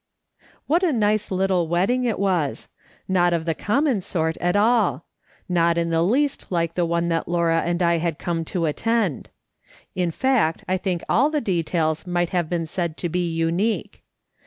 [0.65, 2.67] What a nice little wedding it was!
[3.07, 5.05] Not of the common sort at all.
[5.47, 9.29] Not in the least like the one that Laura and I had come to attend.
[9.93, 14.01] In fact, I think all the details might have been said to be unique.